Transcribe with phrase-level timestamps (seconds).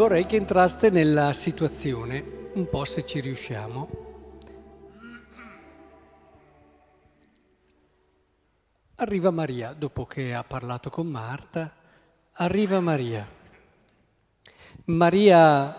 [0.00, 3.90] vorrei che entraste nella situazione, un po' se ci riusciamo.
[8.94, 11.70] Arriva Maria, dopo che ha parlato con Marta,
[12.32, 13.28] arriva Maria.
[14.86, 15.76] Maria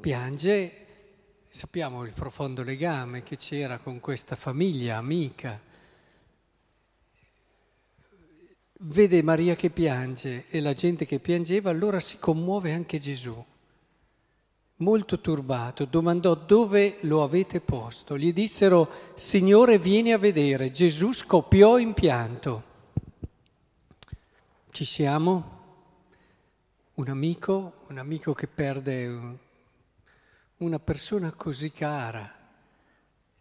[0.00, 0.86] piange,
[1.50, 5.60] sappiamo il profondo legame che c'era con questa famiglia amica
[8.82, 13.44] vede Maria che piange e la gente che piangeva, allora si commuove anche Gesù.
[14.76, 18.16] Molto turbato, domandò dove lo avete posto.
[18.16, 20.70] Gli dissero, Signore, vieni a vedere.
[20.70, 22.64] Gesù scoppiò in pianto.
[24.70, 25.58] Ci siamo?
[26.94, 29.38] Un amico, un amico che perde
[30.58, 32.34] una persona così cara,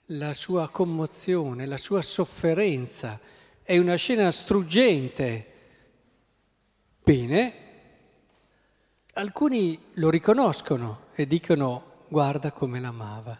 [0.08, 3.19] la sua commozione, la sua sofferenza
[3.70, 5.45] è una scena struggente.
[7.03, 7.53] Bene,
[9.14, 13.40] alcuni lo riconoscono e dicono guarda come l'amava.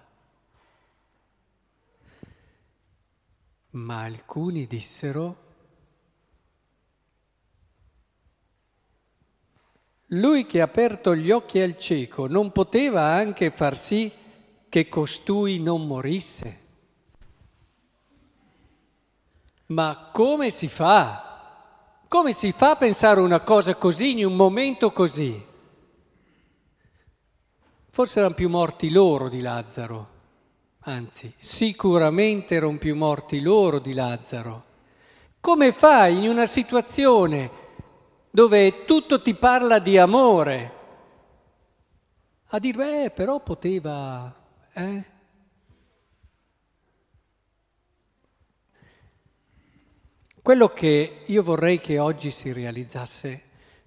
[3.72, 5.48] Ma alcuni dissero
[10.10, 14.12] lui che ha aperto gli occhi al cieco non poteva anche far sì
[14.70, 16.68] che costui non morisse?
[19.70, 22.04] Ma come si fa?
[22.08, 25.46] Come si fa a pensare una cosa così in un momento così?
[27.92, 30.08] Forse erano più morti loro di Lazzaro,
[30.82, 34.64] anzi sicuramente erano più morti loro di Lazzaro.
[35.40, 37.52] Come fai in una situazione
[38.32, 40.78] dove tutto ti parla di amore
[42.48, 44.34] a dire, eh, però poteva,
[44.74, 45.18] eh?
[50.50, 53.42] Quello che io vorrei che oggi si realizzasse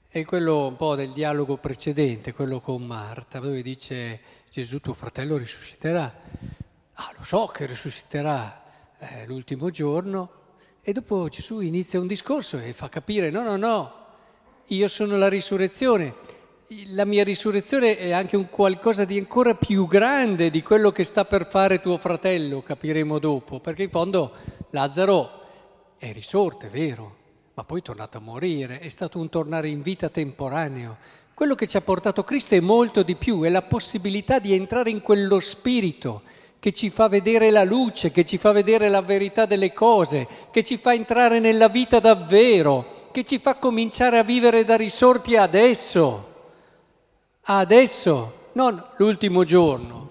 [0.06, 5.36] è quello un po' del dialogo precedente, quello con Marta, dove dice Gesù tuo fratello
[5.36, 6.20] risusciterà.
[6.92, 8.62] Ah, lo so che risusciterà
[8.96, 10.30] eh, l'ultimo giorno
[10.82, 13.94] e dopo Gesù inizia un discorso e fa capire no, no, no,
[14.66, 16.14] io sono la risurrezione.
[16.90, 21.24] La mia risurrezione è anche un qualcosa di ancora più grande di quello che sta
[21.24, 24.32] per fare tuo fratello, capiremo dopo, perché in fondo
[24.70, 25.40] Lazzaro
[26.02, 27.14] è risorto, è vero,
[27.54, 30.96] ma poi è tornato a morire, è stato un tornare in vita temporaneo.
[31.32, 34.90] Quello che ci ha portato Cristo è molto di più, è la possibilità di entrare
[34.90, 36.22] in quello spirito
[36.58, 40.64] che ci fa vedere la luce, che ci fa vedere la verità delle cose, che
[40.64, 46.32] ci fa entrare nella vita davvero, che ci fa cominciare a vivere da risorti adesso,
[47.42, 50.10] adesso, non l'ultimo giorno,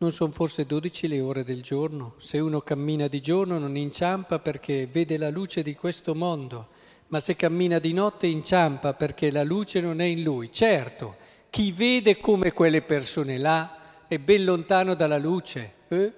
[0.00, 2.14] Non sono forse dodici le ore del giorno?
[2.16, 6.68] Se uno cammina di giorno non inciampa perché vede la luce di questo mondo,
[7.08, 10.50] ma se cammina di notte inciampa perché la luce non è in lui.
[10.50, 11.16] Certo,
[11.50, 15.72] chi vede come quelle persone là è ben lontano dalla luce.
[15.88, 16.12] Eh?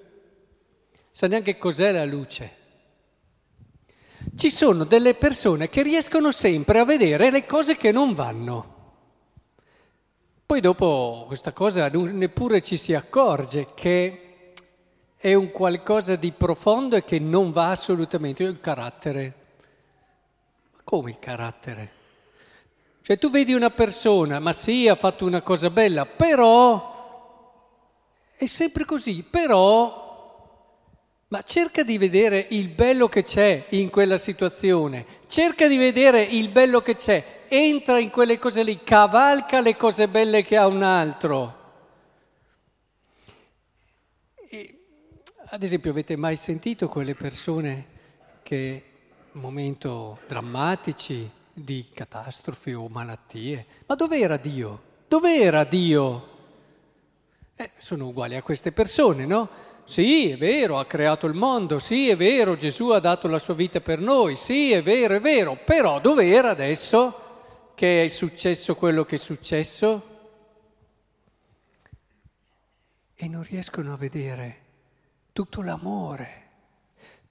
[1.11, 2.53] Sa neanche cos'è la luce.
[4.37, 8.82] Ci sono delle persone che riescono sempre a vedere le cose che non vanno.
[10.53, 14.53] Poi dopo questa cosa neppure ci si accorge che
[15.17, 19.35] è un qualcosa di profondo e che non va assolutamente, il carattere.
[20.75, 21.93] Ma come il carattere?
[23.01, 27.89] Cioè tu vedi una persona, ma sì, ha fatto una cosa bella, però
[28.37, 30.03] è sempre così, però
[31.29, 36.51] ma cerca di vedere il bello che c'è in quella situazione, cerca di vedere il
[36.51, 40.83] bello che c'è, entra in quelle cose lì, cavalca le cose belle che ha un
[40.83, 41.61] altro.
[44.49, 44.79] E,
[45.49, 47.87] ad esempio, avete mai sentito quelle persone
[48.43, 48.85] che
[49.33, 49.87] in momenti
[50.27, 54.83] drammatici di catastrofi o malattie, ma dov'era Dio?
[55.07, 56.29] Dov'era Dio?
[57.55, 59.51] Eh, sono uguali a queste persone, no?
[59.85, 63.53] Sì, è vero, ha creato il mondo, sì, è vero, Gesù ha dato la sua
[63.53, 67.22] vita per noi, sì, è vero, è vero, però dov'era adesso
[67.75, 70.09] che è successo quello che è successo?
[73.15, 74.61] E non riescono a vedere
[75.33, 76.49] tutto l'amore,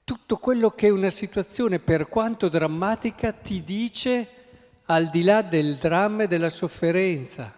[0.03, 4.27] tutto quello che una situazione, per quanto drammatica, ti dice
[4.85, 7.53] al di là del dramma e della sofferenza.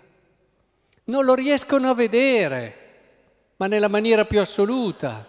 [1.05, 2.83] Non lo riescono a vedere
[3.63, 5.25] ma nella maniera più assoluta.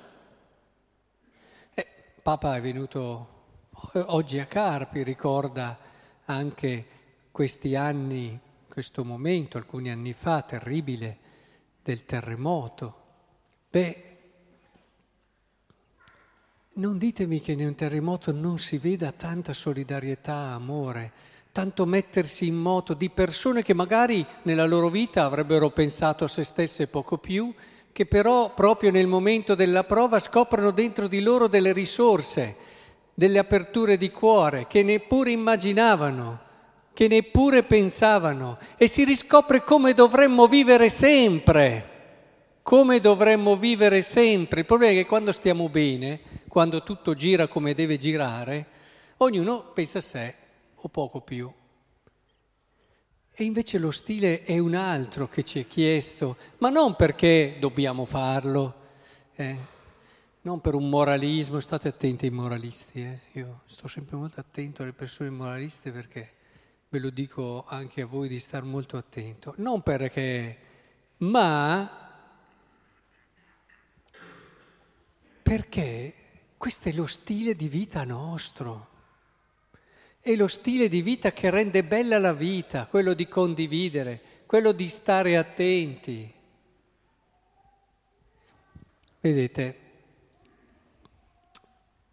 [1.73, 1.87] Eh,
[2.21, 3.29] Papa è venuto
[4.07, 5.79] oggi a Carpi, ricorda
[6.25, 6.87] anche
[7.35, 8.39] questi anni,
[8.69, 11.19] questo momento, alcuni anni fa, terribile,
[11.83, 12.95] del terremoto.
[13.69, 14.05] Beh,
[16.75, 21.11] non ditemi che in un terremoto non si veda tanta solidarietà, amore,
[21.51, 26.45] tanto mettersi in moto di persone che magari nella loro vita avrebbero pensato a se
[26.45, 27.53] stesse poco più,
[27.91, 32.55] che però proprio nel momento della prova scoprono dentro di loro delle risorse,
[33.13, 36.44] delle aperture di cuore che neppure immaginavano,
[36.95, 41.91] che neppure pensavano e si riscopre come dovremmo vivere sempre,
[42.63, 44.61] come dovremmo vivere sempre.
[44.61, 48.67] Il problema è che quando stiamo bene, quando tutto gira come deve girare,
[49.19, 50.35] ognuno pensa a sé
[50.77, 51.53] o poco più.
[53.37, 58.05] E invece lo stile è un altro che ci è chiesto, ma non perché dobbiamo
[58.05, 58.75] farlo,
[59.35, 59.57] eh?
[60.43, 63.19] non per un moralismo, state attenti ai moralisti, eh?
[63.33, 66.35] io sto sempre molto attento alle persone moraliste perché
[66.89, 70.59] ve lo dico anche a voi di stare molto attento, non perché,
[71.19, 72.05] ma
[75.43, 76.15] perché
[76.57, 78.89] questo è lo stile di vita nostro.
[80.19, 84.89] È lo stile di vita che rende bella la vita, quello di condividere, quello di
[84.89, 86.33] stare attenti.
[89.21, 89.79] Vedete,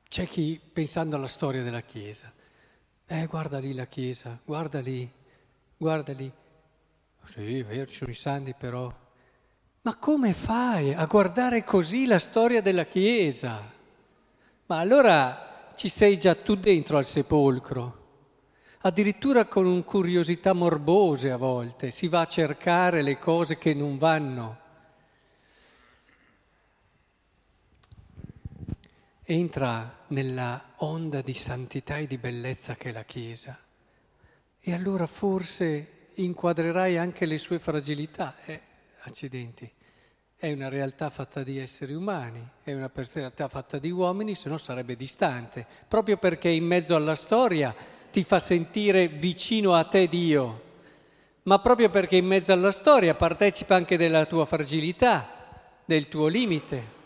[0.09, 2.33] c'è chi, pensando alla storia della Chiesa,
[3.19, 5.09] eh, guarda lì la Chiesa, guarda lì,
[5.77, 6.31] guarda lì.
[7.25, 8.93] Sì, è vero, ci sono i santi però.
[9.81, 13.69] Ma come fai a guardare così la storia della Chiesa?
[14.65, 17.99] Ma allora ci sei già tu dentro al sepolcro
[18.81, 24.59] addirittura con curiosità morbose a volte, si va a cercare le cose che non vanno.
[29.23, 33.57] Entra nella onda di santità e di bellezza che è la Chiesa
[34.59, 38.35] e allora forse inquadrerai anche le sue fragilità.
[38.45, 38.59] Eh,
[39.01, 39.69] accidenti.
[40.35, 44.57] È una realtà fatta di esseri umani, è una realtà fatta di uomini, se no
[44.57, 47.75] sarebbe distante, proprio perché in mezzo alla storia
[48.11, 50.63] ti fa sentire vicino a te Dio,
[51.43, 55.29] ma proprio perché in mezzo alla storia partecipa anche della tua fragilità,
[55.85, 56.99] del tuo limite.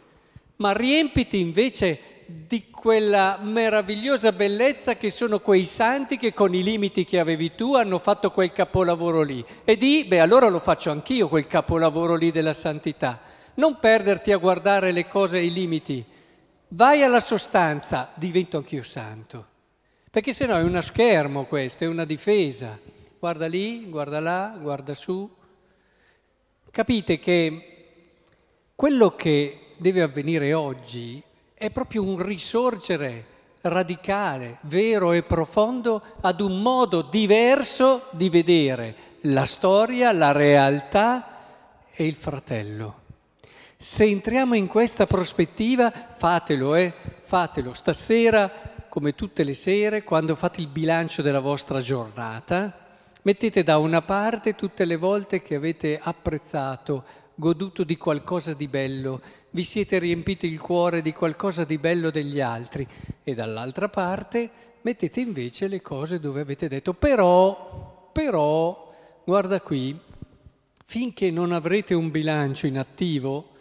[0.57, 7.05] Ma riempiti invece di quella meravigliosa bellezza che sono quei santi che con i limiti
[7.05, 9.45] che avevi tu hanno fatto quel capolavoro lì.
[9.63, 13.21] E di, beh, allora lo faccio anch'io quel capolavoro lì della santità.
[13.55, 16.03] Non perderti a guardare le cose ai limiti.
[16.69, 19.47] Vai alla sostanza, divento anch'io santo.
[20.09, 22.79] Perché se no è uno schermo questo, è una difesa.
[23.19, 25.29] Guarda lì, guarda là, guarda su.
[26.71, 27.71] Capite che
[28.75, 31.21] quello che deve avvenire oggi
[31.53, 39.45] è proprio un risorgere radicale, vero e profondo ad un modo diverso di vedere la
[39.45, 43.03] storia, la realtà e il fratello.
[43.77, 46.93] Se entriamo in questa prospettiva, fatelo, eh,
[47.23, 48.51] fatelo stasera
[48.87, 52.73] come tutte le sere, quando fate il bilancio della vostra giornata,
[53.23, 57.03] mettete da una parte tutte le volte che avete apprezzato,
[57.35, 59.21] goduto di qualcosa di bello,
[59.55, 62.85] vi siete riempiti il cuore di qualcosa di bello degli altri
[63.23, 68.93] e dall'altra parte mettete invece le cose dove avete detto però, però,
[69.23, 69.97] guarda qui,
[70.83, 73.51] finché non avrete un bilancio in attivo,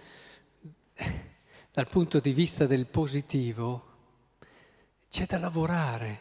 [1.73, 3.85] dal punto di vista del positivo,
[5.09, 6.21] c'è da lavorare,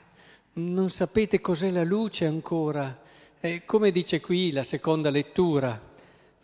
[0.53, 3.01] non sapete cos'è la luce ancora.
[3.39, 5.92] E come dice qui la seconda lettura,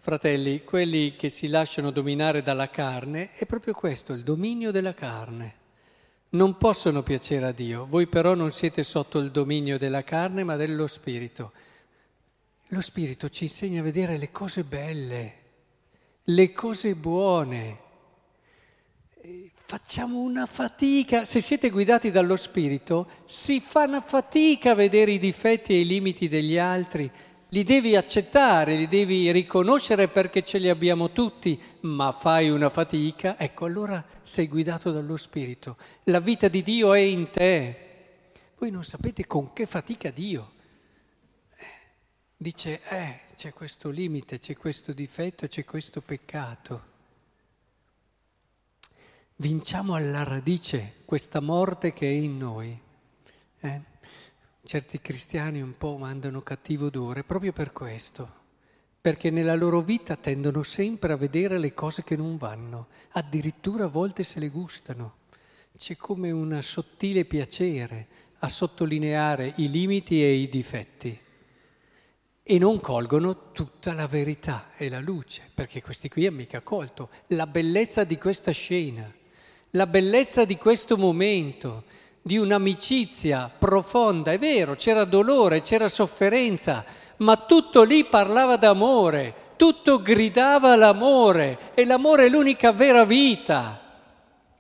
[0.10, 5.54] fratelli, quelli che si lasciano dominare dalla carne, è proprio questo, il dominio della carne.
[6.30, 10.56] Non possono piacere a Dio, voi però non siete sotto il dominio della carne ma
[10.56, 11.52] dello Spirito.
[12.70, 15.34] Lo Spirito ci insegna a vedere le cose belle,
[16.24, 17.88] le cose buone
[19.70, 25.20] facciamo una fatica, se siete guidati dallo Spirito, si fa una fatica a vedere i
[25.20, 27.12] difetti e i limiti degli altri,
[27.50, 33.38] li devi accettare, li devi riconoscere perché ce li abbiamo tutti, ma fai una fatica,
[33.38, 37.86] ecco allora sei guidato dallo Spirito, la vita di Dio è in te.
[38.58, 40.52] Voi non sapete con che fatica Dio
[41.56, 41.66] eh,
[42.36, 46.90] dice, eh, c'è questo limite, c'è questo difetto, c'è questo peccato
[49.40, 52.78] vinciamo alla radice questa morte che è in noi.
[53.60, 53.82] Eh?
[54.70, 58.32] Certi cristiani un po' mandano cattivo odore proprio per questo,
[59.02, 63.88] perché nella loro vita tendono sempre a vedere le cose che non vanno, addirittura a
[63.88, 65.16] volte se le gustano.
[65.76, 68.08] C'è come un sottile piacere
[68.42, 71.20] a sottolineare i limiti e i difetti
[72.44, 77.10] e non colgono tutta la verità e la luce, perché questi qui hanno mica colto
[77.30, 79.12] la bellezza di questa scena
[79.74, 81.84] la bellezza di questo momento,
[82.22, 84.32] di un'amicizia profonda.
[84.32, 86.86] È vero, c'era dolore, c'era sofferenza,
[87.18, 93.82] ma tutto lì parlava d'amore, tutto gridava l'amore e l'amore è l'unica vera vita.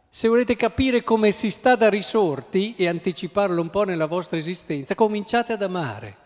[0.09, 4.95] Se volete capire come si sta da risorti e anticiparlo un po' nella vostra esistenza,
[4.95, 6.17] cominciate ad amare.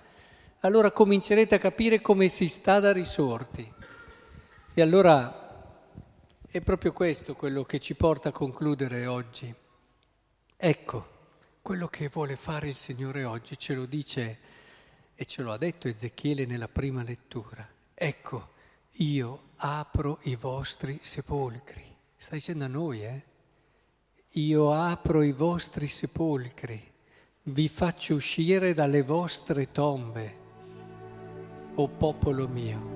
[0.62, 3.70] Allora comincerete a capire come si sta da risorti.
[4.74, 5.68] E allora
[6.50, 9.54] è proprio questo quello che ci porta a concludere oggi.
[10.56, 11.13] Ecco,
[11.64, 14.38] quello che vuole fare il Signore oggi ce lo dice
[15.16, 17.66] e ce lo ha detto Ezechiele nella prima lettura.
[17.94, 18.50] Ecco,
[18.98, 21.82] io apro i vostri sepolcri.
[22.18, 23.24] Sta dicendo a noi, eh?
[24.32, 26.92] Io apro i vostri sepolcri,
[27.44, 30.38] vi faccio uscire dalle vostre tombe,
[31.76, 32.93] o popolo mio.